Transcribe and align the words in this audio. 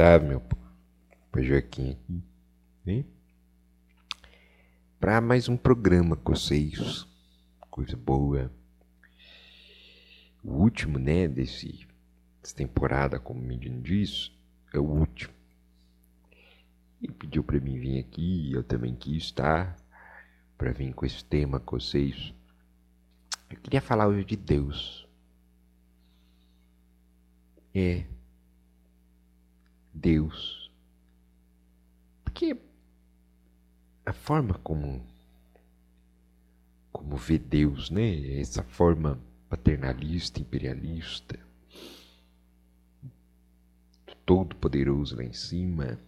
salve, 0.00 0.28
meu 0.28 0.40
pai 1.30 1.42
Joaquim 1.44 1.90
aqui. 1.90 2.22
Hein? 2.86 3.06
Para 4.98 5.20
mais 5.20 5.46
um 5.46 5.58
programa 5.58 6.16
com 6.16 6.34
vocês. 6.34 7.06
Coisa 7.70 7.98
boa. 7.98 8.50
O 10.42 10.52
último, 10.52 10.98
né, 10.98 11.28
desse, 11.28 11.86
dessa 12.40 12.56
temporada, 12.56 13.20
como 13.20 13.40
o 13.40 13.44
menino 13.44 13.82
diz, 13.82 14.32
é 14.72 14.78
o 14.78 14.84
último. 14.84 15.34
Ele 17.02 17.12
pediu 17.12 17.44
para 17.44 17.60
mim 17.60 17.78
vir 17.78 17.98
aqui, 17.98 18.52
eu 18.54 18.64
também 18.64 18.94
quis 18.94 19.24
estar, 19.24 19.76
para 20.56 20.72
vir 20.72 20.94
com 20.94 21.04
esse 21.04 21.22
tema 21.22 21.60
com 21.60 21.78
vocês. 21.78 22.32
Eu 23.50 23.58
queria 23.58 23.82
falar 23.82 24.06
hoje 24.06 24.24
de 24.24 24.36
Deus. 24.36 25.06
É. 27.74 28.06
Deus. 29.92 30.70
Porque 32.24 32.56
a 34.04 34.12
forma 34.12 34.54
como 34.54 35.04
como 36.92 37.16
vê 37.16 37.38
Deus, 37.38 37.90
né? 37.90 38.40
Essa 38.40 38.62
forma 38.62 39.18
paternalista, 39.48 40.40
imperialista, 40.40 41.38
todo 44.26 44.54
poderoso 44.56 45.16
lá 45.16 45.24
em 45.24 45.32
cima, 45.32 45.98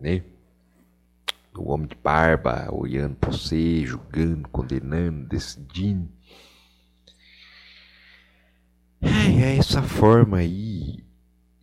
né? 0.00 0.24
O 1.54 1.70
homem 1.70 1.86
de 1.86 1.94
barba 1.96 2.74
olhando 2.74 3.14
para 3.16 3.30
você, 3.30 3.84
julgando, 3.84 4.48
condenando, 4.48 5.28
decidindo. 5.28 6.08
É 9.00 9.56
essa 9.58 9.82
forma 9.82 10.38
aí 10.38 11.04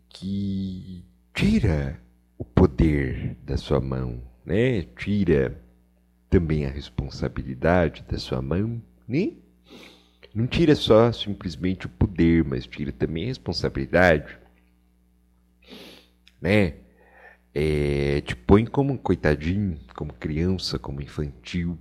que 0.09 1.08
tira 1.39 1.97
o 2.37 2.43
poder 2.43 3.37
da 3.45 3.55
sua 3.55 3.79
mão, 3.79 4.21
né? 4.45 4.81
Tira 4.81 5.57
também 6.29 6.65
a 6.65 6.69
responsabilidade 6.69 8.03
da 8.09 8.17
sua 8.17 8.41
mão, 8.41 8.81
né? 9.07 9.31
Não 10.35 10.45
tira 10.45 10.75
só 10.75 11.09
simplesmente 11.13 11.85
o 11.85 11.89
poder, 11.89 12.43
mas 12.43 12.67
tira 12.67 12.91
também 12.91 13.23
a 13.23 13.27
responsabilidade, 13.27 14.37
né? 16.41 16.73
É, 17.55 18.19
te 18.19 18.35
põe 18.35 18.65
como 18.65 18.91
um 18.91 18.97
coitadinho, 18.97 19.79
como 19.95 20.11
criança, 20.11 20.77
como 20.77 21.01
infantil. 21.01 21.79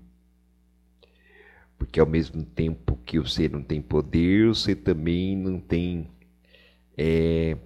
Porque 1.76 1.98
ao 1.98 2.06
mesmo 2.06 2.44
tempo 2.44 2.96
que 3.04 3.18
você 3.18 3.48
não 3.48 3.60
tem 3.64 3.82
poder, 3.82 4.46
você 4.46 4.76
também 4.76 5.36
não 5.36 5.58
tem 5.58 6.08
é, 6.96 7.56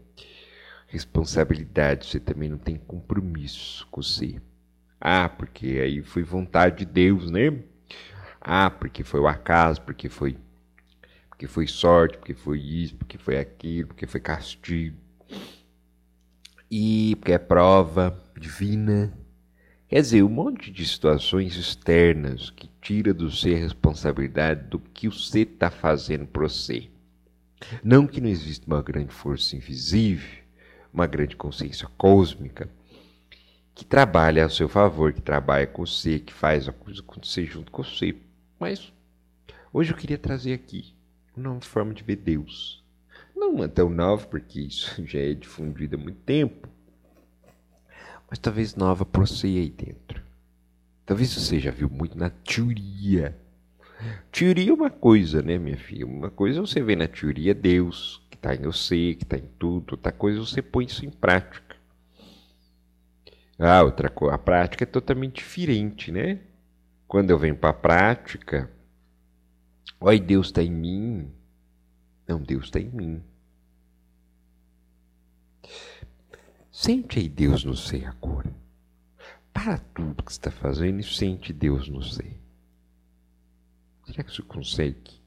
responsabilidade, 0.93 2.07
você 2.07 2.21
também 2.21 2.51
não 2.51 2.59
tem 2.59 2.77
compromisso 2.77 3.89
com 3.91 4.03
você. 4.03 4.37
Ah, 5.01 5.27
porque 5.27 5.81
aí 5.83 6.03
foi 6.03 6.23
vontade 6.23 6.85
de 6.85 6.85
Deus, 6.85 7.31
né? 7.31 7.59
Ah, 8.39 8.69
porque 8.69 9.03
foi 9.03 9.19
o 9.19 9.27
acaso, 9.27 9.81
porque 9.81 10.11
foi 10.11 10.37
porque 11.31 11.47
foi 11.47 11.67
sorte, 11.67 12.19
porque 12.19 12.35
foi 12.35 12.61
isso, 12.61 12.95
porque 12.95 13.17
foi 13.17 13.39
aquilo, 13.39 13.89
porque 13.89 14.07
foi 14.07 14.21
castigo. 14.21 14.97
E 16.71 17.17
porque 17.17 17.33
é 17.33 17.39
prova 17.39 18.23
divina. 18.39 19.13
Quer 19.89 20.03
dizer, 20.03 20.23
um 20.23 20.29
monte 20.29 20.71
de 20.71 20.87
situações 20.87 21.57
externas 21.57 22.51
que 22.51 22.71
tira 22.81 23.15
do 23.15 23.31
ser 23.31 23.57
a 23.57 23.59
responsabilidade 23.59 24.69
do 24.69 24.79
que 24.79 25.09
você 25.09 25.41
está 25.41 25.71
fazendo 25.71 26.27
para 26.27 26.43
você. 26.43 26.89
Não 27.83 28.07
que 28.07 28.21
não 28.21 28.29
exista 28.29 28.67
uma 28.67 28.83
grande 28.83 29.13
força 29.13 29.57
invisível, 29.57 30.42
uma 30.93 31.07
grande 31.07 31.37
consciência 31.37 31.89
cósmica 31.97 32.69
que 33.75 33.85
trabalha 33.85 34.45
a 34.45 34.51
seu 34.51 34.69
favor, 34.69 35.13
que 35.13 35.21
trabalha 35.23 35.67
com 35.67 35.85
você, 35.87 36.19
que 36.19 36.33
faz 36.33 36.69
a 36.69 36.73
coisa 36.73 37.01
acontecer 37.01 37.47
junto 37.47 37.73
com 37.73 37.83
você. 37.83 38.15
Mas 38.61 38.93
hoje 39.73 39.93
eu 39.93 39.97
queria 39.97 40.19
trazer 40.19 40.53
aqui 40.53 40.95
uma 41.37 41.49
nova 41.49 41.61
forma 41.63 41.95
de 41.95 42.03
ver 42.03 42.17
Deus. 42.17 42.85
Não 43.35 43.65
é 43.65 43.69
tão 43.69 43.89
nova, 43.89 44.27
porque 44.27 44.61
isso 44.61 45.03
já 45.07 45.19
é 45.19 45.35
difundido 45.35 45.97
há 45.97 45.99
muito 45.99 46.21
tempo, 46.21 46.69
mas 48.29 48.39
talvez 48.39 48.77
nova 48.77 49.05
para 49.05 49.23
você 49.23 49.47
aí 49.47 49.71
dentro. 49.71 50.23
Talvez 51.05 51.35
você 51.35 51.59
já 51.59 51.71
viu 51.71 51.91
muito 51.91 52.17
na 52.17 52.31
teoria. 52.31 53.37
Teoria 54.31 54.71
é 54.71 54.75
uma 54.75 54.91
coisa, 54.91 55.43
né, 55.43 55.59
minha 55.59 55.77
filha? 55.77 56.07
Uma 56.07 56.31
coisa 56.31 56.59
é 56.59 56.61
você 56.61 56.81
vê 56.81 56.95
na 56.95 57.09
teoria 57.09 57.55
Deus, 57.55 58.22
está 58.43 58.55
em 58.57 58.63
você, 58.63 59.15
que 59.15 59.23
está 59.23 59.37
em 59.39 59.47
tudo. 59.59 59.93
Outra 59.93 60.11
coisa 60.11 60.41
você 60.41 60.61
põe 60.61 60.85
isso 60.85 61.07
em 61.07 61.11
prática. 61.11 61.77
Ah, 63.57 63.83
outra 63.85 64.11
coisa, 64.11 64.35
a 64.35 64.39
prática 64.39 64.83
é 64.83 64.87
totalmente 64.87 65.37
diferente, 65.37 66.11
né? 66.11 66.41
Quando 67.07 67.31
eu 67.31 67.39
venho 67.39 67.57
para 67.57 67.71
a 67.71 67.75
prática, 67.75 68.69
oi, 70.01 70.19
Deus 70.19 70.49
está 70.49 70.63
em 70.63 70.73
mim. 70.73 71.31
Não, 72.27 72.43
Deus 72.43 72.65
está 72.65 72.81
em 72.81 72.91
mim. 72.91 73.23
Sente 76.73 77.21
aí 77.21 77.29
Deus 77.29 77.65
no 77.65 77.77
ser 77.77 78.07
agora. 78.07 78.53
Para 79.53 79.79
tudo 79.79 80.25
que 80.25 80.33
está 80.33 80.51
fazendo 80.51 80.99
e 80.99 81.05
sente 81.05 81.53
Deus 81.53 81.89
no 81.89 82.03
ser. 82.03 82.41
Será 84.07 84.25
que 84.25 84.33
você 84.33 84.43
consegue? 84.43 85.21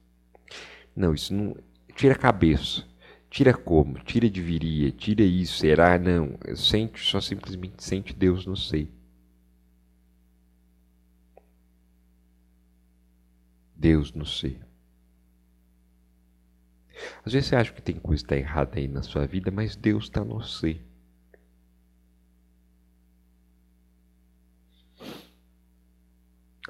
Não, 0.93 1.13
isso 1.13 1.33
não. 1.33 1.55
Tira 1.95 2.15
a 2.15 2.17
cabeça. 2.17 2.83
Tira 3.35 3.53
como? 3.53 3.99
Tira 3.99 4.29
deveria, 4.29 4.93
tira 4.93 5.21
isso, 5.21 5.57
será? 5.57 5.99
Não. 5.99 6.39
Sente, 6.55 7.01
só 7.01 7.19
simplesmente 7.19 7.83
sente 7.83 8.13
Deus 8.13 8.45
no 8.45 8.55
ser. 8.55 8.89
Deus 13.75 14.13
no 14.13 14.25
ser. 14.25 14.57
Às 17.25 17.33
vezes 17.33 17.49
você 17.49 17.57
acha 17.57 17.73
que 17.73 17.81
tem 17.81 17.99
coisa 17.99 18.23
que 18.23 18.33
está 18.33 18.37
errada 18.37 18.79
aí 18.79 18.87
na 18.87 19.03
sua 19.03 19.27
vida, 19.27 19.51
mas 19.51 19.75
Deus 19.75 20.05
está 20.05 20.23
no 20.23 20.41
ser. 20.41 20.81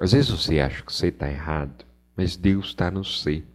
Às 0.00 0.10
vezes 0.10 0.30
você 0.30 0.58
acha 0.58 0.82
que 0.82 0.92
você 0.92 1.06
está 1.10 1.30
errado, 1.30 1.86
mas 2.16 2.36
Deus 2.36 2.66
está 2.66 2.90
no 2.90 3.04
ser. 3.04 3.46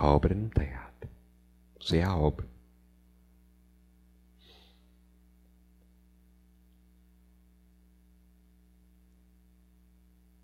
A 0.00 0.06
obra 0.06 0.34
não 0.34 0.46
está 0.46 0.64
errada. 0.64 1.10
Você 1.78 1.98
é 1.98 2.02
a 2.02 2.16
obra. 2.16 2.48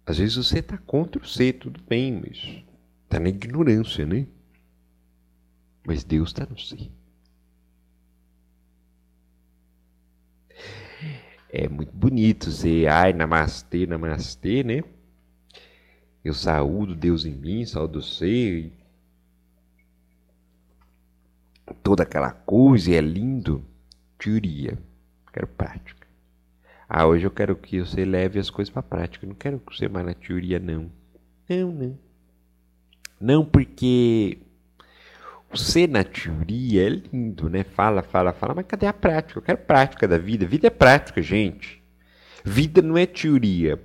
Às 0.05 0.19
vezes 0.19 0.37
você 0.37 0.59
está 0.59 0.77
contra 0.77 1.23
o 1.23 1.27
ser, 1.27 1.55
tudo 1.55 1.83
bem, 1.89 2.21
mas 2.21 2.63
está 3.05 3.19
na 3.19 3.31
ignorância, 3.31 4.05
né? 4.05 4.27
Mas 5.87 6.05
Deus 6.05 6.29
está 6.29 6.45
no 6.45 6.59
ser. 6.59 6.93
É 11.49 11.67
muito 11.67 11.97
bonito 11.97 12.51
ser, 12.51 12.89
ai, 12.89 13.15
namastê, 13.15 13.87
namastê, 13.87 14.63
né? 14.63 14.85
Eu 16.23 16.35
saúdo 16.35 16.95
Deus 16.95 17.25
em 17.25 17.33
mim, 17.33 17.65
saúdo 17.65 18.03
você, 18.03 18.71
toda 21.75 22.03
aquela 22.03 22.31
coisa 22.31 22.91
e 22.91 22.95
é 22.95 23.01
lindo. 23.01 23.65
Teoria. 24.19 24.79
Quero 25.33 25.47
prática. 25.47 26.07
Ah, 26.89 27.07
hoje 27.07 27.27
eu 27.27 27.31
quero 27.31 27.57
que 27.57 27.81
você 27.81 28.05
leve 28.05 28.39
as 28.39 28.49
coisas 28.49 28.73
para 28.73 28.83
prática. 28.83 29.27
Não 29.27 29.35
quero 29.35 29.59
que 29.59 29.77
você 29.77 29.89
mais 29.89 30.07
na 30.07 30.15
teoria, 30.15 30.59
não. 30.59 30.91
Não, 31.49 31.73
não. 31.73 31.99
Não, 33.21 33.45
porque 33.45 34.39
o 35.53 35.57
ser 35.57 35.89
na 35.89 36.05
teoria 36.05 36.87
é 36.87 36.89
lindo, 36.89 37.49
né? 37.49 37.65
Fala, 37.65 38.03
fala, 38.03 38.33
fala, 38.33 38.55
mas 38.55 38.67
cadê 38.67 38.87
a 38.87 38.93
prática? 38.93 39.39
Eu 39.39 39.43
quero 39.43 39.59
prática 39.59 40.07
da 40.07 40.19
vida. 40.19 40.47
Vida 40.47 40.69
é 40.69 40.71
prática, 40.71 41.21
gente. 41.21 41.83
Vida 42.45 42.81
não 42.81 42.97
é 42.97 43.07
teoria. 43.07 43.81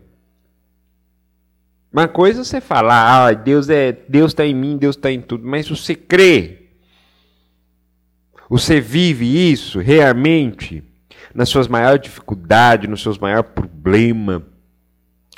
Uma 1.91 2.07
coisa 2.07 2.41
é 2.41 2.43
você 2.43 2.61
falar, 2.61 3.27
ah, 3.27 3.33
Deus 3.33 3.69
é, 3.69 3.91
Deus 3.91 4.31
está 4.31 4.45
em 4.45 4.55
mim, 4.55 4.77
Deus 4.77 4.95
está 4.95 5.11
em 5.11 5.21
tudo, 5.21 5.45
mas 5.45 5.67
você 5.67 5.93
crê 5.93 6.60
você 8.51 8.81
vive 8.81 9.49
isso 9.49 9.79
realmente 9.79 10.83
nas 11.33 11.47
suas 11.47 11.69
maiores 11.69 12.01
dificuldades, 12.01 12.89
nos 12.89 13.01
seus 13.01 13.17
maiores 13.17 13.49
problemas. 13.49 14.41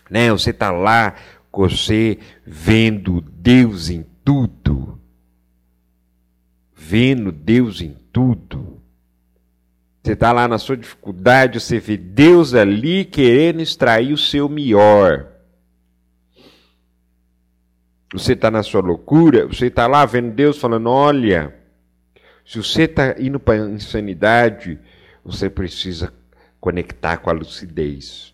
Né? 0.09 0.31
Você 0.31 0.49
está 0.49 0.71
lá 0.71 1.13
você 1.51 2.17
vendo 2.43 3.21
Deus 3.21 3.91
em 3.91 4.03
tudo. 4.25 4.99
Vendo 6.75 7.31
Deus 7.31 7.81
em 7.81 7.95
tudo. 8.11 8.81
Você 10.01 10.13
está 10.13 10.31
lá 10.31 10.47
na 10.47 10.57
sua 10.57 10.75
dificuldade, 10.75 11.59
você 11.59 11.79
vê 11.79 11.95
Deus 11.95 12.55
ali 12.55 13.05
querendo 13.05 13.61
extrair 13.61 14.11
o 14.11 14.17
seu 14.17 14.49
melhor. 14.49 15.27
Você 18.11 18.33
está 18.33 18.49
na 18.49 18.63
sua 18.63 18.81
loucura, 18.81 19.45
você 19.45 19.67
está 19.67 19.85
lá 19.85 20.03
vendo 20.03 20.31
Deus 20.31 20.57
falando: 20.57 20.89
olha 20.89 21.61
Se 22.45 22.57
você 22.57 22.83
está 22.83 23.19
indo 23.19 23.39
para 23.39 23.63
a 23.63 23.69
insanidade, 23.69 24.79
você 25.23 25.49
precisa 25.49 26.13
conectar 26.59 27.17
com 27.17 27.29
a 27.29 27.33
lucidez. 27.33 28.33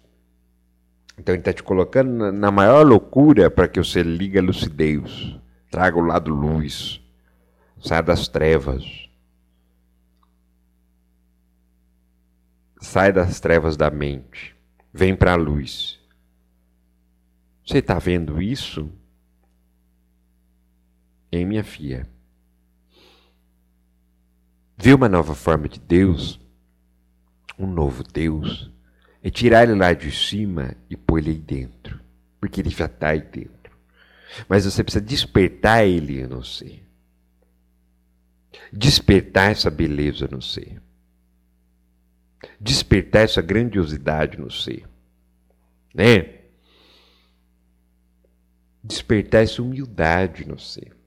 Então 1.17 1.35
ele 1.35 1.41
está 1.41 1.51
te 1.53 1.61
colocando 1.61 2.31
na 2.31 2.49
maior 2.49 2.85
loucura 2.85 3.51
para 3.51 3.67
que 3.67 3.77
você 3.77 4.01
ligue 4.01 4.39
a 4.39 4.41
lucidez, 4.41 5.35
traga 5.69 5.97
o 5.97 6.01
lado 6.01 6.33
luz, 6.33 7.01
saia 7.81 8.01
das 8.01 8.27
trevas. 8.27 9.09
Sai 12.81 13.11
das 13.11 13.41
trevas 13.41 13.75
da 13.75 13.91
mente, 13.91 14.55
vem 14.93 15.13
para 15.13 15.33
a 15.33 15.35
luz. 15.35 15.99
Você 17.65 17.79
está 17.79 17.99
vendo 17.99 18.41
isso? 18.41 18.89
Em 21.31 21.45
minha 21.45 21.63
filha. 21.63 22.07
Vê 24.81 24.93
uma 24.93 25.09
nova 25.09 25.35
forma 25.35 25.67
de 25.67 25.77
Deus, 25.77 26.39
um 27.57 27.67
novo 27.67 28.01
Deus, 28.01 28.71
é 29.21 29.29
tirar 29.29 29.63
ele 29.63 29.75
lá 29.75 29.91
de 29.91 30.09
cima 30.09 30.73
e 30.89 30.95
pôr 30.95 31.19
ele 31.19 31.31
aí 31.31 31.37
dentro, 31.37 31.99
porque 32.39 32.61
ele 32.61 32.69
já 32.69 32.85
está 32.85 33.09
aí 33.09 33.19
dentro. 33.19 33.77
Mas 34.47 34.63
você 34.63 34.81
precisa 34.81 35.03
despertar 35.03 35.85
ele 35.85 36.25
no 36.25 36.41
ser. 36.45 36.87
Despertar 38.71 39.51
essa 39.51 39.69
beleza 39.69 40.29
no 40.31 40.41
ser. 40.41 40.81
Despertar 42.57 43.23
essa 43.23 43.41
grandiosidade 43.41 44.39
no 44.39 44.49
ser. 44.49 44.87
Né? 45.93 46.39
Despertar 48.81 49.43
essa 49.43 49.61
humildade 49.61 50.47
no 50.47 50.57
ser. 50.57 50.98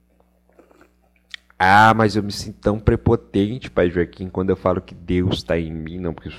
Ah, 1.57 1.93
mas 1.95 2.15
eu 2.15 2.23
me 2.23 2.31
sinto 2.31 2.59
tão 2.59 2.79
prepotente, 2.79 3.71
Pai 3.71 3.89
Joaquim, 3.89 4.27
quando 4.29 4.49
eu 4.49 4.55
falo 4.55 4.81
que 4.81 4.93
Deus 4.93 5.37
está 5.37 5.57
em 5.57 5.71
mim. 5.71 5.99
Não, 5.99 6.13
porque 6.13 6.29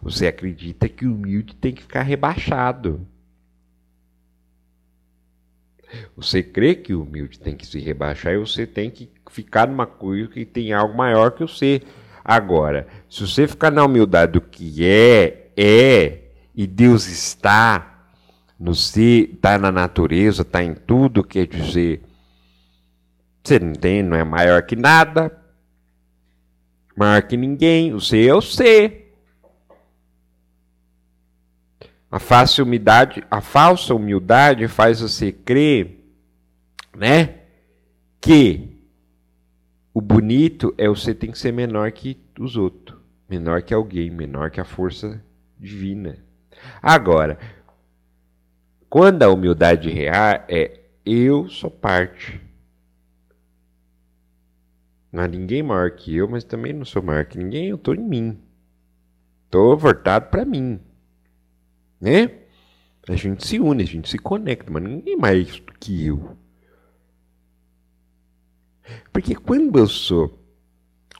você 0.00 0.26
acredita 0.26 0.88
que 0.88 1.06
o 1.06 1.14
humilde 1.14 1.54
tem 1.54 1.72
que 1.72 1.82
ficar 1.82 2.02
rebaixado. 2.02 3.06
Você 6.16 6.42
crê 6.42 6.74
que 6.74 6.94
o 6.94 7.02
humilde 7.02 7.38
tem 7.38 7.56
que 7.56 7.66
se 7.66 7.78
rebaixar 7.78 8.32
e 8.32 8.38
você 8.38 8.66
tem 8.66 8.90
que 8.90 9.10
ficar 9.30 9.68
numa 9.68 9.86
coisa 9.86 10.28
que 10.28 10.44
tem 10.44 10.72
algo 10.72 10.96
maior 10.96 11.30
que 11.30 11.42
você. 11.42 11.82
Agora, 12.24 12.86
se 13.08 13.20
você 13.20 13.46
ficar 13.46 13.70
na 13.70 13.84
humildade 13.84 14.32
do 14.32 14.40
que 14.40 14.84
é, 14.84 15.50
é, 15.56 16.18
e 16.54 16.66
Deus 16.66 17.06
está 17.06 18.08
no 18.58 18.74
ser, 18.74 19.30
está 19.34 19.58
na 19.58 19.70
natureza, 19.70 20.42
está 20.42 20.62
em 20.62 20.74
tudo, 20.74 21.22
quer 21.22 21.46
dizer 21.46 22.02
você 23.44 23.58
não 23.58 23.74
tem, 23.74 24.02
não 24.02 24.16
é 24.16 24.24
maior 24.24 24.62
que 24.62 24.74
nada, 24.74 25.30
maior 26.96 27.22
que 27.22 27.36
ninguém. 27.36 27.92
O 27.92 28.00
C 28.00 28.26
é 28.26 28.34
o 28.34 28.40
C. 28.40 29.02
A 32.10 32.18
falsa 32.18 32.62
humildade, 32.62 33.22
a 33.30 33.40
falsa 33.40 33.94
humildade 33.94 34.66
faz 34.68 35.00
você 35.00 35.30
crer, 35.30 36.00
né, 36.96 37.40
que 38.20 38.78
o 39.92 40.00
bonito 40.00 40.72
é 40.78 40.88
você 40.88 41.12
tem 41.12 41.32
que 41.32 41.38
ser 41.38 41.52
menor 41.52 41.90
que 41.90 42.16
os 42.38 42.56
outros, 42.56 42.96
menor 43.28 43.62
que 43.62 43.74
alguém, 43.74 44.10
menor 44.10 44.50
que 44.50 44.60
a 44.60 44.64
força 44.64 45.20
divina. 45.58 46.18
Agora, 46.80 47.36
quando 48.88 49.24
a 49.24 49.28
humildade 49.28 49.90
real 49.90 50.44
é 50.48 50.80
eu 51.04 51.48
sou 51.48 51.68
parte 51.68 52.43
não 55.14 55.22
há 55.22 55.28
ninguém 55.28 55.62
maior 55.62 55.92
que 55.92 56.16
eu, 56.16 56.28
mas 56.28 56.42
também 56.42 56.72
não 56.72 56.84
sou 56.84 57.00
maior 57.00 57.24
que 57.24 57.38
ninguém, 57.38 57.68
eu 57.68 57.76
estou 57.76 57.94
em 57.94 58.02
mim. 58.02 58.36
Estou 59.44 59.76
voltado 59.76 60.28
para 60.28 60.44
mim. 60.44 60.80
Né? 62.00 62.30
A 63.08 63.14
gente 63.14 63.46
se 63.46 63.60
une, 63.60 63.84
a 63.84 63.86
gente 63.86 64.08
se 64.08 64.18
conecta, 64.18 64.72
mas 64.72 64.82
ninguém 64.82 65.16
mais 65.16 65.60
do 65.60 65.72
que 65.78 66.04
eu. 66.04 66.36
Porque 69.12 69.36
quando 69.36 69.78
eu 69.78 69.86
sou 69.86 70.36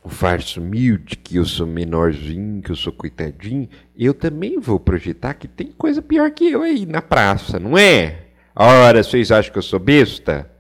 o 0.03 0.09
farso 0.09 0.61
humilde, 0.61 1.17
que 1.17 1.37
eu 1.37 1.45
sou 1.45 1.65
menorzinho, 1.65 2.63
que 2.63 2.73
eu 2.73 2.77
sou 2.77 2.93
coitadinho, 2.93 3.69
eu 3.97 4.13
também 4.13 4.59
vou 4.59 4.81
projetar 4.81 5.35
que 5.35 5.47
tem 5.47 5.69
coisa 5.71 6.03
pior 6.03 6.33
que 6.33 6.51
eu 6.51 6.63
aí 6.63 6.85
na 6.85 7.01
praça, 7.01 7.61
não 7.61 7.79
é? 7.79 8.27
Ora, 8.57 9.05
vocês 9.05 9.31
acham 9.31 9.53
que 9.53 9.59
eu 9.59 9.63
sou 9.63 9.79
besta? 9.79 10.51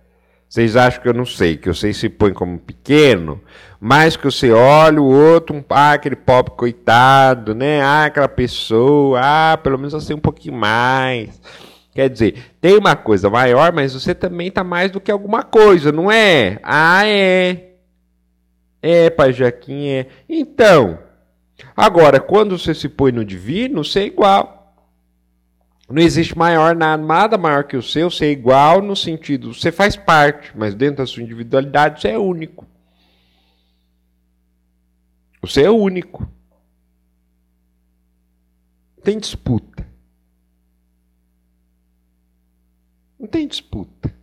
Vocês 0.54 0.76
acham 0.76 1.02
que 1.02 1.08
eu 1.08 1.12
não 1.12 1.26
sei, 1.26 1.56
que 1.56 1.66
vocês 1.66 1.96
se 1.96 2.08
põem 2.08 2.32
como 2.32 2.60
pequeno, 2.60 3.42
mas 3.80 4.16
que 4.16 4.24
você 4.24 4.52
olha 4.52 5.02
o 5.02 5.04
outro, 5.04 5.56
um, 5.56 5.64
ah, 5.68 5.94
aquele 5.94 6.14
pobre 6.14 6.52
coitado, 6.56 7.56
né? 7.56 7.82
Ah, 7.82 8.04
aquela 8.04 8.28
pessoa, 8.28 9.18
ah, 9.20 9.56
pelo 9.56 9.76
menos 9.76 9.92
você 9.92 10.14
um 10.14 10.20
pouquinho 10.20 10.54
mais. 10.54 11.42
Quer 11.92 12.08
dizer, 12.08 12.52
tem 12.60 12.78
uma 12.78 12.94
coisa 12.94 13.28
maior, 13.28 13.72
mas 13.72 13.94
você 13.94 14.14
também 14.14 14.46
está 14.46 14.62
mais 14.62 14.92
do 14.92 15.00
que 15.00 15.10
alguma 15.10 15.42
coisa, 15.42 15.90
não 15.90 16.08
é? 16.08 16.60
Ah, 16.62 17.04
é. 17.04 17.70
É, 18.80 19.10
pai 19.10 19.32
Jaquim, 19.32 19.88
é. 19.88 20.06
Então, 20.28 21.00
agora, 21.76 22.20
quando 22.20 22.56
você 22.56 22.72
se 22.72 22.88
põe 22.88 23.10
no 23.10 23.24
divino, 23.24 23.82
você 23.82 24.02
é 24.02 24.06
igual. 24.06 24.63
Não 25.88 26.00
existe 26.00 26.36
maior 26.36 26.75
nada 26.75 27.36
maior 27.36 27.64
que 27.64 27.76
o 27.76 27.82
seu, 27.82 28.10
ser 28.10 28.31
igual 28.31 28.81
no 28.81 28.96
sentido, 28.96 29.52
você 29.52 29.70
faz 29.70 29.96
parte, 29.96 30.56
mas 30.56 30.75
dentro 30.75 30.96
da 30.98 31.06
sua 31.06 31.22
individualidade 31.22 32.00
você 32.00 32.08
é 32.08 32.19
único. 32.19 32.66
Você 35.42 35.62
é 35.62 35.70
único. 35.70 36.26
Tem 39.02 39.19
disputa. 39.19 39.86
Não 43.19 43.26
tem 43.26 43.46
disputa. 43.46 44.14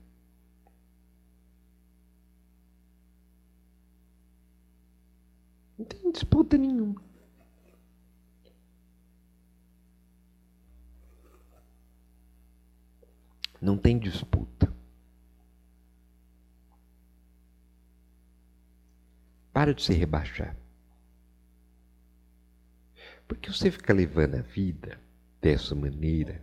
Não 5.78 5.86
tem 5.86 6.12
disputa 6.12 6.58
nenhuma. 6.58 7.11
Não 13.62 13.77
tem 13.77 14.00
disputa. 14.00 14.74
Para 19.53 19.74
de 19.74 19.84
se 19.84 19.94
rebaixar. 19.94 20.58
Porque 23.27 23.51
você 23.51 23.70
fica 23.70 23.94
levando 23.94 24.36
a 24.36 24.41
vida 24.41 25.00
dessa 25.41 25.75
maneira, 25.75 26.41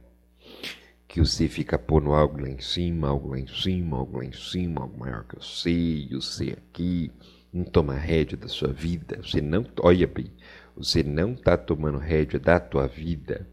que 1.06 1.20
você 1.20 1.48
fica 1.48 1.78
pondo 1.78 2.12
algo 2.12 2.40
lá 2.40 2.48
em 2.48 2.60
cima, 2.60 3.08
algo 3.08 3.30
lá 3.30 3.38
em 3.38 3.46
cima, 3.46 3.96
algo 3.96 4.18
lá 4.18 4.24
em 4.24 4.32
cima, 4.32 4.82
algo 4.82 4.98
maior 4.98 5.24
que 5.24 5.36
eu 5.36 5.42
sei, 5.42 6.08
eu 6.10 6.20
sei 6.20 6.52
aqui, 6.52 7.10
não 7.52 7.64
toma 7.64 7.94
rédea 7.94 8.36
da 8.36 8.48
sua 8.48 8.72
vida, 8.72 9.20
você 9.22 9.40
não, 9.40 9.66
olha 9.80 10.06
bem, 10.06 10.30
você 10.76 11.02
não 11.02 11.32
está 11.32 11.56
tomando 11.56 11.98
rédea 11.98 12.38
da 12.38 12.60
tua 12.60 12.86
vida, 12.86 13.46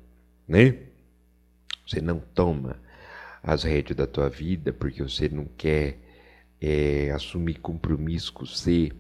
né? 0.48 0.78
Você 1.88 2.02
não 2.02 2.20
toma 2.20 2.80
as 3.46 3.64
rédeas 3.64 3.96
da 3.96 4.08
tua 4.08 4.28
vida 4.28 4.74
porque 4.74 5.04
você 5.04 5.30
não 5.30 5.46
quer 5.46 6.00
é, 6.60 7.12
assumir 7.12 7.60
compromisso 7.60 8.34
com 8.34 8.46
você. 8.46 8.92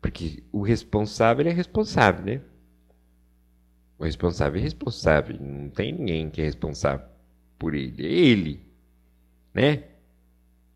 Porque 0.00 0.42
o 0.52 0.62
responsável 0.62 1.46
é 1.46 1.50
responsável, 1.50 2.24
né? 2.24 2.40
O 3.98 4.04
responsável 4.04 4.60
é 4.60 4.62
responsável. 4.62 5.36
Não 5.38 5.68
tem 5.68 5.92
ninguém 5.92 6.30
que 6.30 6.40
é 6.40 6.44
responsável 6.44 7.06
por 7.58 7.74
ele. 7.74 8.06
É 8.06 8.10
ele. 8.10 8.66
Né? 9.52 9.84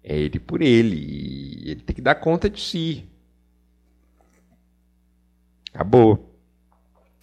É 0.03 0.19
ele 0.19 0.41
por 0.41 0.61
ele. 0.61 0.97
E 0.97 1.71
ele 1.71 1.81
tem 1.81 1.95
que 1.95 2.03
dar 2.03 2.17
conta 2.17 2.51
de 2.51 2.61
si. 2.61 3.09
Acabou. 5.73 6.37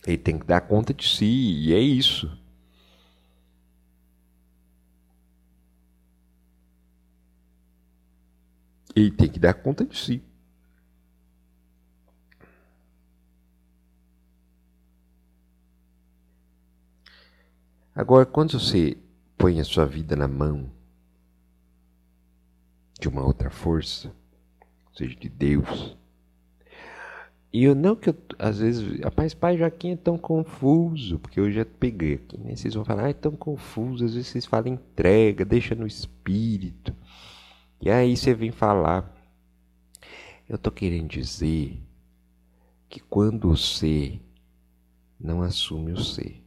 Ele 0.07 0.17
tem 0.17 0.39
que 0.39 0.45
dar 0.45 0.61
conta 0.61 0.93
de 0.93 1.07
si. 1.07 1.25
E 1.25 1.73
é 1.73 1.79
isso. 1.79 2.40
Ele 8.95 9.11
tem 9.11 9.29
que 9.29 9.39
dar 9.39 9.53
conta 9.53 9.85
de 9.85 9.97
si. 9.97 10.23
Agora, 17.93 18.25
quando 18.25 18.59
você 18.59 18.97
põe 19.37 19.59
a 19.59 19.63
sua 19.63 19.85
vida 19.85 20.15
na 20.15 20.27
mão 20.27 20.71
de 22.99 23.07
uma 23.07 23.23
outra 23.23 23.49
força, 23.49 24.13
seja 24.93 25.15
de 25.15 25.27
Deus, 25.29 25.97
e 27.53 27.65
eu 27.65 27.75
não 27.75 27.97
que 27.97 28.09
eu, 28.09 28.15
às 28.39 28.59
vezes, 28.59 29.01
rapaz, 29.01 29.33
pai 29.33 29.57
Joaquim 29.57 29.91
é 29.91 29.95
tão 29.97 30.17
confuso, 30.17 31.19
porque 31.19 31.37
eu 31.37 31.51
já 31.51 31.65
peguei 31.65 32.13
aqui, 32.13 32.39
né? 32.39 32.55
Vocês 32.55 32.73
vão 32.73 32.85
falar, 32.85 33.05
ah, 33.05 33.09
é 33.09 33.13
tão 33.13 33.33
confuso, 33.33 34.05
às 34.05 34.13
vezes 34.13 34.29
vocês 34.29 34.45
falam 34.45 34.73
entrega, 34.73 35.43
deixa 35.43 35.75
no 35.75 35.85
espírito. 35.85 36.95
E 37.81 37.89
aí 37.89 38.15
você 38.15 38.33
vem 38.35 38.51
falar. 38.51 39.11
Eu 40.47 40.57
tô 40.57 40.69
querendo 40.69 41.07
dizer 41.07 41.81
que 42.87 42.99
quando 42.99 43.49
você 43.49 44.19
não 45.19 45.41
assume 45.41 45.91
o 45.93 45.99
ser, 45.99 46.43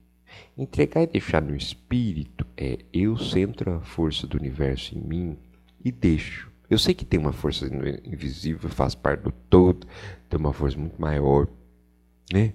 entregar 0.57 1.03
e 1.03 1.07
deixar 1.09 1.43
no 1.43 1.57
espírito 1.57 2.47
é 2.57 2.79
eu 2.93 3.17
centro 3.17 3.75
a 3.75 3.81
força 3.81 4.29
do 4.29 4.37
universo 4.37 4.97
em 4.97 5.00
mim 5.00 5.38
e 5.85 5.91
deixo. 5.91 6.53
Eu 6.71 6.79
sei 6.79 6.95
que 6.95 7.05
tem 7.05 7.19
uma 7.19 7.33
força 7.33 7.67
invisível, 8.05 8.71
faz 8.71 8.95
parte 8.95 9.23
do 9.23 9.33
todo, 9.33 9.87
tem 10.29 10.38
uma 10.38 10.53
força 10.53 10.79
muito 10.79 11.00
maior, 11.00 11.49
né? 12.33 12.55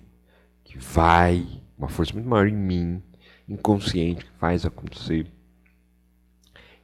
Que 0.64 0.78
vai, 0.78 1.46
uma 1.78 1.90
força 1.90 2.14
muito 2.14 2.30
maior 2.30 2.48
em 2.48 2.56
mim, 2.56 3.04
inconsciente, 3.48 4.24
que 4.24 4.32
faz 4.40 4.66
acontecer. 4.66 5.28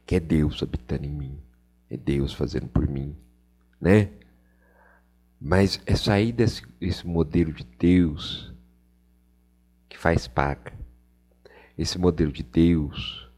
Que 0.04 0.16
é 0.16 0.20
Deus 0.20 0.62
habitando 0.62 1.06
em 1.06 1.10
mim. 1.10 1.45
É 1.88 1.96
Deus 1.96 2.32
fazendo 2.32 2.68
por 2.68 2.88
mim, 2.88 3.16
né? 3.80 4.10
Mas 5.40 5.80
é 5.86 5.94
sair 5.94 6.32
desse, 6.32 6.66
desse 6.80 7.06
modelo 7.06 7.52
de 7.52 7.64
Deus 7.64 8.52
que 9.88 9.96
faz 9.96 10.26
paga. 10.26 10.72
Esse 11.78 11.98
modelo 11.98 12.32
de 12.32 12.42
Deus 12.42 13.30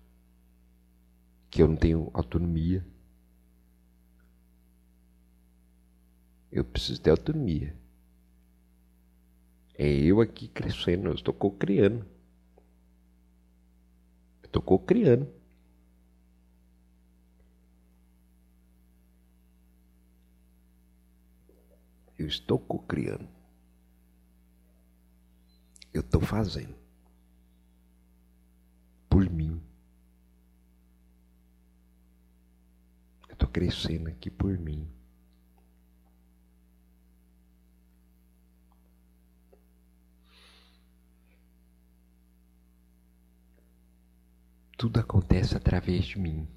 que 1.50 1.62
eu 1.62 1.68
não 1.68 1.76
tenho 1.76 2.10
autonomia. 2.14 2.86
Eu 6.50 6.64
preciso 6.64 7.00
ter 7.00 7.10
autonomia. 7.10 7.76
É 9.74 9.86
eu 9.86 10.20
aqui 10.20 10.48
crescendo, 10.48 11.08
eu 11.08 11.14
estou 11.14 11.34
co-criando. 11.34 12.04
Estou 14.42 14.62
co-criando. 14.62 15.37
Eu 22.18 22.26
estou 22.26 22.58
co-criando. 22.58 23.28
Eu 25.94 26.00
estou 26.00 26.20
fazendo. 26.20 26.74
Por 29.08 29.30
mim. 29.30 29.62
Eu 33.28 33.34
estou 33.34 33.48
crescendo 33.48 34.08
aqui 34.08 34.30
por 34.30 34.58
mim. 34.58 34.90
Tudo 44.76 45.00
acontece 45.00 45.56
através 45.56 46.04
de 46.04 46.18
mim. 46.18 46.48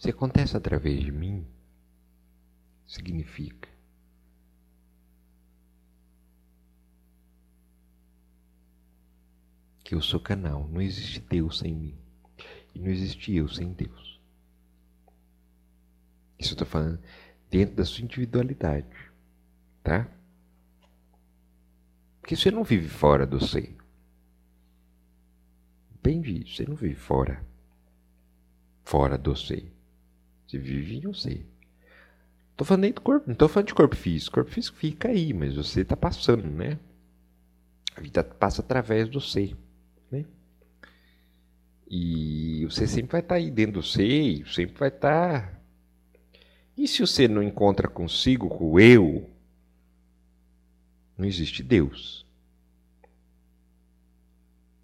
Se 0.00 0.08
acontece 0.08 0.56
através 0.56 1.04
de 1.04 1.12
mim, 1.12 1.46
significa 2.86 3.68
que 9.84 9.94
eu 9.94 10.00
sou 10.00 10.18
canal. 10.18 10.66
Não 10.68 10.80
existe 10.80 11.20
Deus 11.20 11.58
sem 11.58 11.74
mim. 11.74 11.98
E 12.74 12.78
não 12.78 12.88
existe 12.88 13.34
eu 13.34 13.46
sem 13.46 13.74
Deus. 13.74 14.18
Isso 16.38 16.52
eu 16.52 16.54
estou 16.54 16.66
falando 16.66 16.98
dentro 17.50 17.76
da 17.76 17.84
sua 17.84 18.02
individualidade, 18.02 19.12
tá? 19.82 20.08
Porque 22.22 22.34
você 22.34 22.50
não 22.50 22.64
vive 22.64 22.88
fora 22.88 23.26
do 23.26 23.38
ser. 23.38 23.76
Entende 25.94 26.40
isso? 26.40 26.56
Você 26.56 26.64
não 26.64 26.74
vive 26.74 26.94
fora. 26.94 27.44
Fora 28.82 29.18
do 29.18 29.36
ser. 29.36 29.78
Você 30.50 30.58
vive 30.58 30.96
em 30.96 31.00
você. 31.02 31.46
Tô 32.56 32.64
falando 32.64 32.82
nem 32.82 32.92
do 32.92 33.00
corpo, 33.00 33.28
não 33.28 33.36
tô 33.36 33.46
falando 33.46 33.68
de 33.68 33.74
corpo 33.74 33.94
físico. 33.94 34.34
Corpo 34.34 34.50
físico 34.50 34.76
fica 34.76 35.08
aí, 35.08 35.32
mas 35.32 35.54
você 35.54 35.84
tá 35.84 35.96
passando, 35.96 36.48
né? 36.48 36.76
A 37.94 38.00
vida 38.00 38.24
passa 38.24 38.60
através 38.60 39.08
do 39.08 39.20
ser, 39.20 39.56
né? 40.10 40.24
E 41.88 42.66
você 42.68 42.84
sempre 42.88 43.12
vai 43.12 43.20
estar 43.20 43.36
tá 43.36 43.40
aí 43.40 43.48
dentro 43.48 43.74
do 43.74 43.82
ser, 43.82 44.44
sempre 44.48 44.76
vai 44.76 44.88
estar 44.88 45.52
tá 45.52 45.60
e 46.76 46.88
se 46.88 47.00
você 47.00 47.28
não 47.28 47.42
encontra 47.42 47.86
consigo 47.86 48.48
com 48.48 48.72
o 48.72 48.80
eu, 48.80 49.30
não 51.16 51.26
existe 51.26 51.62
Deus. 51.62 52.26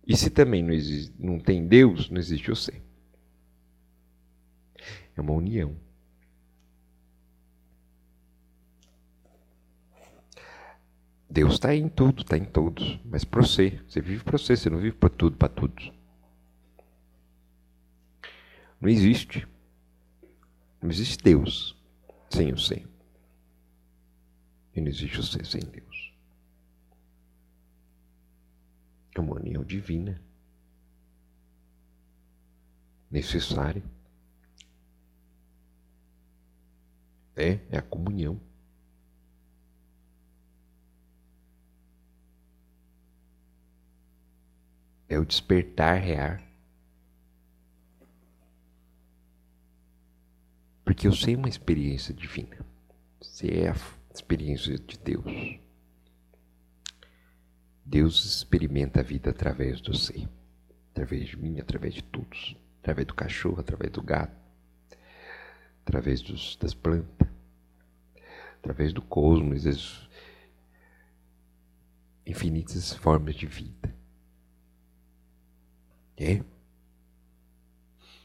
E 0.06 0.16
se 0.16 0.30
também 0.30 0.62
não, 0.62 0.72
existe, 0.72 1.12
não 1.18 1.40
tem 1.40 1.66
Deus, 1.66 2.08
não 2.08 2.18
existe 2.18 2.50
você. 2.50 2.82
É 5.16 5.20
uma 5.20 5.32
união. 5.32 5.76
Deus 11.28 11.54
está 11.54 11.74
em 11.74 11.88
tudo, 11.88 12.22
está 12.22 12.36
em 12.36 12.44
todos. 12.44 12.98
Mas 13.04 13.24
para 13.24 13.42
você, 13.42 13.82
você 13.88 14.00
vive 14.00 14.22
para 14.22 14.38
você, 14.38 14.56
você 14.56 14.70
não 14.70 14.78
vive 14.78 14.96
para 14.96 15.08
tudo, 15.08 15.36
para 15.36 15.48
todos. 15.48 15.92
Não 18.80 18.88
existe. 18.88 19.46
Não 20.80 20.90
existe 20.90 21.22
Deus 21.22 21.76
sem 22.30 22.52
o 22.52 22.58
ser. 22.58 22.86
E 24.74 24.80
não 24.80 24.88
existe 24.88 25.18
o 25.18 25.22
ser 25.22 25.44
sem 25.46 25.60
Deus. 25.60 26.12
É 29.14 29.20
uma 29.20 29.36
união 29.36 29.64
divina. 29.64 30.20
Necessária. 33.10 33.82
É, 37.36 37.60
é 37.70 37.76
a 37.76 37.82
comunhão. 37.82 38.40
É 45.08 45.18
o 45.18 45.24
despertar 45.24 46.00
real. 46.00 46.38
Porque 50.84 51.06
eu 51.06 51.12
sei 51.12 51.36
uma 51.36 51.48
experiência 51.48 52.14
divina. 52.14 52.58
Você 53.20 53.48
é 53.48 53.70
a 53.70 53.76
experiência 54.14 54.78
de 54.78 54.98
Deus. 54.98 55.60
Deus 57.84 58.24
experimenta 58.24 59.00
a 59.00 59.02
vida 59.02 59.30
através 59.30 59.80
do 59.80 59.94
ser. 59.94 60.28
Através 60.90 61.28
de 61.28 61.36
mim, 61.36 61.60
através 61.60 61.94
de 61.94 62.02
todos. 62.02 62.56
Através 62.80 63.06
do 63.06 63.14
cachorro, 63.14 63.60
através 63.60 63.92
do 63.92 64.02
gato. 64.02 64.45
Através 65.86 66.20
dos, 66.20 66.56
das 66.56 66.74
plantas. 66.74 67.28
Através 68.58 68.92
do 68.92 69.00
cosmos. 69.00 69.64
Das 69.64 70.06
infinitas 72.26 72.92
formas 72.92 73.36
de 73.36 73.46
vida. 73.46 73.94
É? 76.16 76.42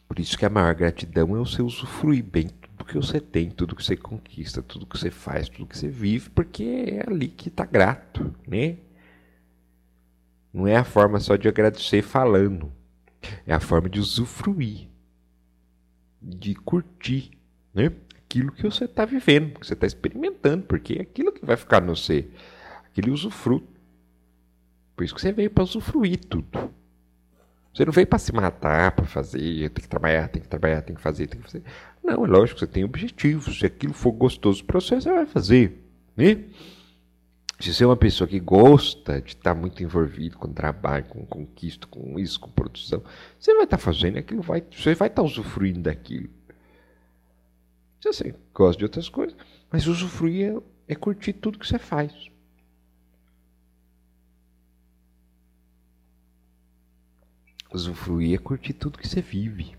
Por 0.08 0.20
isso 0.20 0.38
que 0.38 0.46
a 0.46 0.50
maior 0.50 0.74
gratidão 0.74 1.36
é 1.36 1.40
o 1.40 1.46
seu 1.46 1.66
usufruir 1.66 2.24
bem 2.24 2.48
tudo 2.48 2.86
que 2.86 2.96
você 2.96 3.20
tem, 3.20 3.50
tudo 3.50 3.76
que 3.76 3.84
você 3.84 3.96
conquista, 3.96 4.62
tudo 4.62 4.86
que 4.86 4.98
você 4.98 5.12
faz, 5.12 5.48
tudo 5.48 5.68
que 5.68 5.78
você 5.78 5.88
vive, 5.88 6.30
porque 6.32 6.64
é 6.64 7.04
ali 7.08 7.28
que 7.28 7.48
está 7.48 7.66
grato, 7.66 8.34
né? 8.48 8.78
Não 10.54 10.68
é 10.68 10.76
a 10.76 10.84
forma 10.84 11.20
só 11.20 11.36
de 11.36 11.48
agradecer 11.48 12.02
falando, 12.02 12.72
é 13.46 13.54
a 13.54 13.60
forma 13.60 13.90
de 13.90 14.00
usufruir, 14.00 14.90
de 16.22 16.56
curtir, 16.56 17.32
né? 17.74 17.92
Aquilo 18.26 18.52
que 18.52 18.64
você 18.64 18.86
está 18.86 19.06
vivendo, 19.06 19.60
que 19.60 19.68
você 19.68 19.74
está 19.74 19.86
experimentando, 19.86 20.64
porque 20.64 20.94
é 20.94 21.02
aquilo 21.02 21.32
que 21.32 21.46
vai 21.46 21.58
ficar 21.58 21.82
no 21.82 21.96
você, 21.96 22.28
aquele 22.86 23.12
usufruto. 23.12 23.68
Por 24.96 25.04
isso 25.04 25.16
que 25.16 25.22
você 25.22 25.32
veio 25.32 25.50
para 25.50 25.64
usufruir 25.64 26.20
tudo. 26.20 26.72
Você 27.74 27.86
não 27.86 27.94
veio 27.94 28.08
para 28.08 28.20
se 28.20 28.34
matar, 28.34 28.92
para 28.92 29.06
fazer, 29.06 29.70
tem 29.70 29.82
que 29.84 29.88
trabalhar, 29.88 30.28
tem 30.28 30.42
que 30.42 30.48
trabalhar, 30.48 30.82
tem 30.82 30.96
que 30.96 31.02
fazer, 31.02 31.28
tem 31.28 31.40
que 31.40 31.46
fazer. 31.50 31.64
Não, 32.04 32.26
é 32.26 32.28
lógico, 32.28 32.60
você 32.60 32.68
tem 32.68 32.84
objetivos. 32.84 33.60
Se 33.60 33.66
aquilo 33.66 33.94
for 33.94 34.12
gostoso 34.12 34.64
para 34.66 34.80
você, 34.80 34.96
você 34.96 35.10
vai 35.10 35.26
fazer. 35.26 35.82
Né? 36.16 36.44
Se 37.62 37.74
você 37.74 37.84
é 37.84 37.88
uma 37.88 37.96
pessoa 37.96 38.28
que 38.28 38.40
gosta 38.40 39.22
de 39.22 39.30
estar 39.30 39.54
muito 39.54 39.82
envolvido 39.84 40.38
com 40.38 40.52
trabalho, 40.52 41.06
com 41.06 41.26
conquista, 41.26 41.88
com 41.88 42.20
isso, 42.20 42.40
com 42.40 42.50
produção, 42.50 43.04
você 43.40 43.54
vai 43.54 43.64
estar 43.64 43.78
fazendo 43.78 44.18
aquilo, 44.18 44.42
vai, 44.42 44.64
você 44.72 44.94
vai 44.96 45.08
estar 45.08 45.22
usufruindo 45.22 45.80
daquilo. 45.80 46.28
Se 48.02 48.08
você 48.08 48.36
gosta 48.52 48.80
de 48.80 48.84
outras 48.84 49.08
coisas, 49.08 49.38
mas 49.72 49.86
usufruir 49.86 50.58
é, 50.88 50.94
é 50.94 50.96
curtir 50.96 51.34
tudo 51.34 51.60
que 51.60 51.68
você 51.68 51.78
faz. 51.78 52.32
Usufruir 57.72 58.34
é 58.34 58.38
curtir 58.40 58.74
tudo 58.74 58.98
que 58.98 59.08
você 59.08 59.22
vive, 59.22 59.78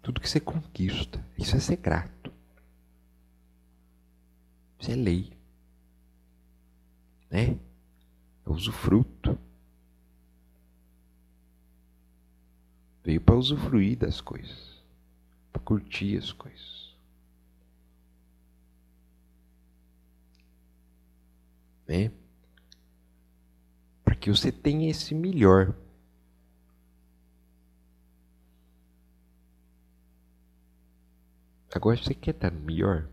tudo 0.00 0.20
que 0.20 0.30
você 0.30 0.38
conquista. 0.38 1.22
Isso 1.36 1.56
é 1.56 1.58
ser 1.58 1.76
grato. 1.76 2.32
Isso 4.78 4.92
é 4.92 4.94
lei. 4.94 5.32
Né? 7.28 7.58
É 8.46 8.50
usufruto. 8.50 9.36
Veio 13.02 13.20
para 13.20 13.34
usufruir 13.34 13.98
das 13.98 14.20
coisas, 14.20 14.80
para 15.52 15.60
curtir 15.62 16.16
as 16.16 16.32
coisas. 16.32 16.79
Né? 21.90 22.12
Para 24.04 24.14
que 24.14 24.30
você 24.30 24.52
tenha 24.52 24.88
esse 24.88 25.12
melhor. 25.12 25.74
Agora 31.74 31.96
você 31.96 32.14
quer 32.14 32.30
estar 32.30 32.52
no 32.52 32.60
melhor? 32.60 33.08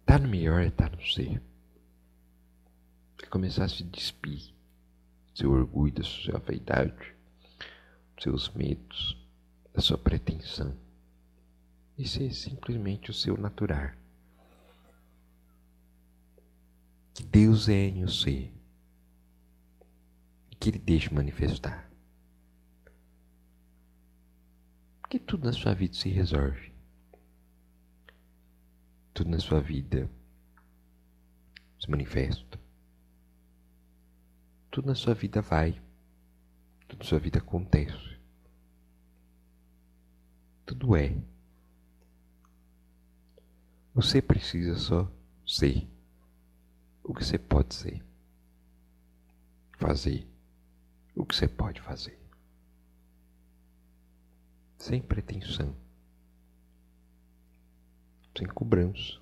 Estar 0.00 0.06
tá 0.06 0.18
no 0.18 0.28
melhor 0.28 0.62
é 0.62 0.68
estar 0.68 0.88
tá 0.88 0.96
no 0.96 1.02
ser. 1.02 1.42
É 3.22 3.26
começar 3.26 3.66
a 3.66 3.68
se 3.68 3.84
despir 3.84 4.50
do 5.32 5.38
seu 5.38 5.50
orgulho, 5.50 5.92
da 5.92 6.02
sua 6.02 6.38
vaidade, 6.38 7.14
dos 8.16 8.22
seus 8.22 8.48
medos, 8.54 9.19
da 9.72 9.80
sua 9.80 9.98
pretensão. 9.98 10.76
E 11.96 12.08
ser 12.08 12.32
simplesmente 12.32 13.10
o 13.10 13.14
seu 13.14 13.36
natural. 13.36 13.90
Que 17.12 17.22
Deus 17.22 17.68
é 17.68 17.88
em 17.88 18.04
você 18.04 18.50
que 20.60 20.68
Ele 20.68 20.78
deixe 20.78 21.12
manifestar. 21.12 21.90
Porque 25.00 25.18
tudo 25.18 25.46
na 25.46 25.52
sua 25.52 25.74
vida 25.74 25.94
se 25.94 26.10
resolve. 26.10 26.70
Tudo 29.14 29.30
na 29.30 29.38
sua 29.40 29.60
vida 29.60 30.08
se 31.80 31.90
manifesta. 31.90 32.60
Tudo 34.70 34.86
na 34.86 34.94
sua 34.94 35.14
vida 35.14 35.40
vai. 35.40 35.80
Tudo 36.86 37.00
na 37.00 37.04
sua 37.06 37.18
vida 37.18 37.38
acontece. 37.38 38.09
Tudo 40.70 40.94
é. 40.94 41.20
Você 43.92 44.22
precisa 44.22 44.76
só 44.76 45.10
ser 45.44 45.90
o 47.02 47.12
que 47.12 47.24
você 47.24 47.36
pode 47.36 47.74
ser. 47.74 48.00
Fazer 49.78 50.28
o 51.16 51.26
que 51.26 51.34
você 51.34 51.48
pode 51.48 51.80
fazer. 51.80 52.16
Sem 54.78 55.02
pretensão, 55.02 55.74
sem 58.38 58.46
cobrança. 58.46 59.20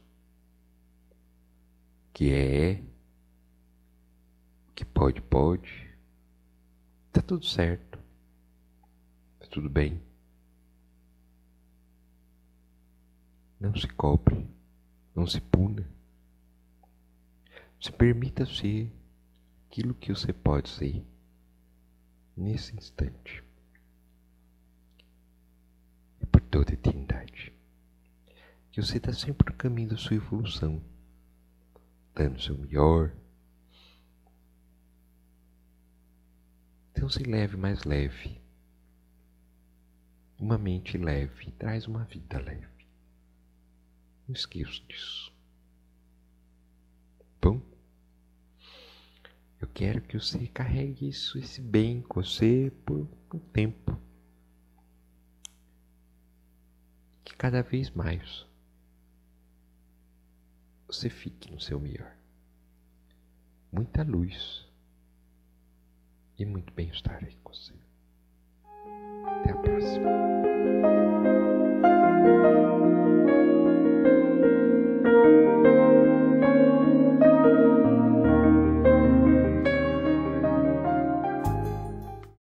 Que 2.13 2.31
é, 2.31 2.85
que 4.75 4.85
pode, 4.85 5.23
pode. 5.23 5.97
Tá 7.11 7.23
tudo 7.23 7.47
certo. 7.47 7.99
Tá 9.41 9.47
tudo 9.47 9.71
bem. 9.71 10.08
Não 13.61 13.75
se 13.75 13.89
cobre, 13.89 14.47
não 15.15 15.27
se 15.27 15.41
puna. 15.41 15.85
Se 17.81 17.91
permita 17.91 18.47
ser 18.47 18.93
aquilo 19.67 19.95
que 19.95 20.13
você 20.13 20.33
pode 20.33 20.69
ser 20.69 21.05
nesse 22.37 22.77
instante 22.77 23.43
e 26.21 26.27
por 26.27 26.41
toda 26.41 26.71
a 26.71 26.75
eternidade. 26.75 27.53
Que 28.71 28.81
você 28.81 28.99
está 28.99 29.13
sempre 29.13 29.51
no 29.51 29.59
caminho 29.59 29.91
da 29.91 29.97
sua 29.97 30.17
evolução, 30.17 30.81
dando 32.15 32.37
o 32.37 32.41
seu 32.41 32.57
melhor. 32.57 33.13
Então 36.93 37.09
se 37.09 37.25
leve 37.25 37.57
mais 37.57 37.83
leve. 37.85 38.41
Uma 40.39 40.57
mente 40.57 40.97
leve 40.97 41.51
traz 41.53 41.87
uma 41.87 42.05
vida 42.05 42.39
leve. 42.39 42.78
Não 44.29 44.35
esqueça 44.35 44.83
disso. 44.87 45.33
Bom? 47.41 47.63
Eu 49.59 49.67
quero 49.69 50.03
que 50.03 50.19
você 50.19 50.47
carregue 50.49 51.09
isso, 51.09 51.39
esse 51.39 51.63
bem 51.63 52.03
com 52.03 52.23
você 52.23 52.71
por 52.85 53.09
um 53.33 53.39
tempo. 53.39 53.99
Que 57.25 57.35
cada 57.35 57.63
vez 57.63 57.91
mais 57.91 58.47
você 60.87 61.09
fique 61.09 61.51
no 61.51 61.59
seu 61.59 61.81
melhor. 61.81 62.15
Muita 63.73 64.03
luz 64.03 64.67
e 66.39 66.45
muito 66.45 66.73
bem-estar 66.75 67.25
aí 67.25 67.35
com 67.37 67.53
você. 67.53 67.75
Até 69.27 69.51
a 69.53 69.57
próxima. 69.57 70.28